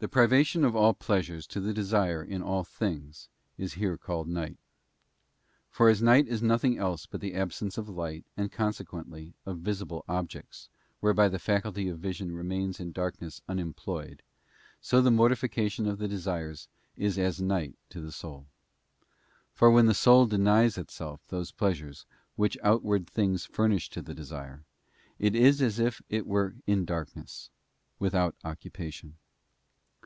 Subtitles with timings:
[0.00, 4.56] Tux privation of all pleasure to the desire in all things is here called night.
[5.70, 10.04] For as night is nothing else but the absence of light, and, consequently, of visible
[10.08, 10.68] objects,
[11.00, 14.20] whereby the faculty of vision remains in darkness unem ployed,
[14.80, 18.46] so the mortification of the desires is as night to the soul.
[19.52, 22.06] For when the soul denies itself those pleasures
[22.36, 24.62] which outward things furnish to the desire,
[25.18, 27.50] it is as it were in darkness,
[27.98, 29.16] without occupation.